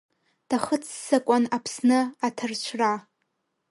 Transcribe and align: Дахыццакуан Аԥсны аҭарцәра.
Дахыццакуан 0.49 1.43
Аԥсны 1.55 1.99
аҭарцәра. 2.27 2.91